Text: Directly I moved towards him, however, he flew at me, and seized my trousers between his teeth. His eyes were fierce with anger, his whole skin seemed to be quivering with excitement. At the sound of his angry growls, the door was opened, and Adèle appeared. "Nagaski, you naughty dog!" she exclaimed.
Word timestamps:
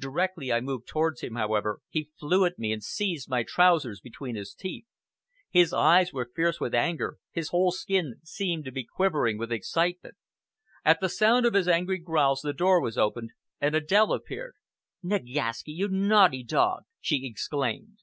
Directly 0.00 0.52
I 0.52 0.60
moved 0.60 0.88
towards 0.88 1.20
him, 1.20 1.36
however, 1.36 1.78
he 1.90 2.10
flew 2.18 2.44
at 2.44 2.58
me, 2.58 2.72
and 2.72 2.82
seized 2.82 3.28
my 3.30 3.44
trousers 3.44 4.00
between 4.00 4.34
his 4.34 4.52
teeth. 4.52 4.84
His 5.48 5.72
eyes 5.72 6.12
were 6.12 6.32
fierce 6.34 6.58
with 6.58 6.74
anger, 6.74 7.18
his 7.30 7.50
whole 7.50 7.70
skin 7.70 8.16
seemed 8.24 8.64
to 8.64 8.72
be 8.72 8.82
quivering 8.84 9.38
with 9.38 9.52
excitement. 9.52 10.16
At 10.84 11.00
the 11.00 11.08
sound 11.08 11.46
of 11.46 11.54
his 11.54 11.68
angry 11.68 11.98
growls, 11.98 12.40
the 12.40 12.52
door 12.52 12.82
was 12.82 12.98
opened, 12.98 13.30
and 13.60 13.76
Adèle 13.76 14.12
appeared. 14.16 14.56
"Nagaski, 15.04 15.68
you 15.72 15.86
naughty 15.86 16.42
dog!" 16.42 16.82
she 17.00 17.24
exclaimed. 17.24 18.00